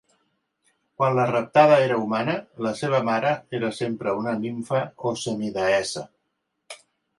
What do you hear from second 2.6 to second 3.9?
la seva mare era